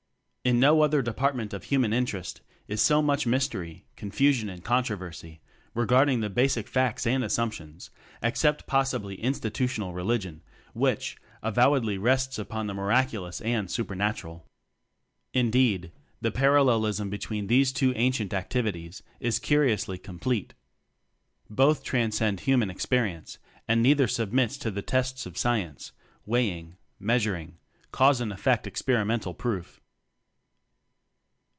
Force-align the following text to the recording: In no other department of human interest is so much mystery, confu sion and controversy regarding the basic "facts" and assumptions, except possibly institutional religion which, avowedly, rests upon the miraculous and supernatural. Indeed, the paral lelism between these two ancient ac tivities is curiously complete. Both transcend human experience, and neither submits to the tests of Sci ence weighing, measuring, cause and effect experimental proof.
In 0.43 0.59
no 0.59 0.81
other 0.81 1.03
department 1.03 1.53
of 1.53 1.65
human 1.65 1.93
interest 1.93 2.41
is 2.67 2.81
so 2.81 3.03
much 3.03 3.27
mystery, 3.27 3.85
confu 3.95 4.33
sion 4.33 4.49
and 4.49 4.63
controversy 4.63 5.39
regarding 5.75 6.21
the 6.21 6.31
basic 6.31 6.67
"facts" 6.67 7.05
and 7.05 7.23
assumptions, 7.23 7.91
except 8.23 8.65
possibly 8.65 9.21
institutional 9.21 9.93
religion 9.93 10.41
which, 10.73 11.15
avowedly, 11.43 11.95
rests 11.99 12.39
upon 12.39 12.65
the 12.65 12.73
miraculous 12.73 13.39
and 13.41 13.69
supernatural. 13.69 14.43
Indeed, 15.31 15.91
the 16.21 16.31
paral 16.31 16.65
lelism 16.65 17.11
between 17.11 17.45
these 17.45 17.71
two 17.71 17.93
ancient 17.93 18.33
ac 18.33 18.47
tivities 18.49 19.03
is 19.19 19.37
curiously 19.37 19.99
complete. 19.99 20.55
Both 21.51 21.83
transcend 21.83 22.39
human 22.39 22.71
experience, 22.71 23.37
and 23.67 23.83
neither 23.83 24.07
submits 24.07 24.57
to 24.57 24.71
the 24.71 24.81
tests 24.81 25.27
of 25.27 25.35
Sci 25.35 25.59
ence 25.59 25.91
weighing, 26.25 26.77
measuring, 26.99 27.59
cause 27.91 28.19
and 28.19 28.33
effect 28.33 28.65
experimental 28.65 29.35
proof. 29.35 29.77